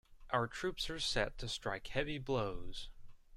Our 0.31 0.47
troops 0.47 0.89
are 0.89 0.99
set 0.99 1.37
to 1.37 1.47
strike 1.47 1.85
heavy 1.85 2.17
blows. 2.17 2.89